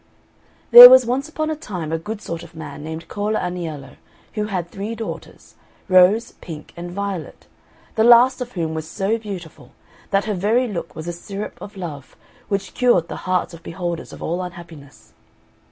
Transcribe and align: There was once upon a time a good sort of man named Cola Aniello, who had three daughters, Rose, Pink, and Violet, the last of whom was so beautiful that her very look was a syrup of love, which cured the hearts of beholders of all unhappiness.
There 0.71 0.89
was 0.89 1.05
once 1.05 1.29
upon 1.29 1.51
a 1.51 1.55
time 1.55 1.91
a 1.91 1.99
good 1.99 2.23
sort 2.23 2.41
of 2.41 2.55
man 2.55 2.83
named 2.83 3.07
Cola 3.07 3.37
Aniello, 3.39 3.97
who 4.33 4.45
had 4.45 4.67
three 4.71 4.95
daughters, 4.95 5.53
Rose, 5.87 6.31
Pink, 6.41 6.73
and 6.75 6.89
Violet, 6.89 7.45
the 7.93 8.03
last 8.03 8.41
of 8.41 8.53
whom 8.53 8.73
was 8.73 8.89
so 8.89 9.19
beautiful 9.19 9.73
that 10.09 10.25
her 10.25 10.33
very 10.33 10.67
look 10.67 10.95
was 10.95 11.07
a 11.07 11.13
syrup 11.13 11.55
of 11.61 11.77
love, 11.77 12.15
which 12.47 12.73
cured 12.73 13.09
the 13.09 13.15
hearts 13.29 13.53
of 13.53 13.61
beholders 13.61 14.11
of 14.11 14.23
all 14.23 14.41
unhappiness. 14.41 15.13